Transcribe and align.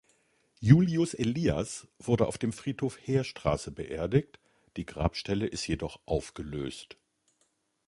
Julius 0.59 1.13
Elias 1.13 1.87
wurde 1.99 2.25
auf 2.25 2.39
dem 2.39 2.53
Friedhof 2.53 2.97
Heerstraße 3.05 3.69
beerdigt, 3.71 4.39
die 4.75 4.87
Grabstelle 4.87 5.45
ist 5.45 5.67
jedoch 5.67 5.99
aufgelöst. 6.07 6.97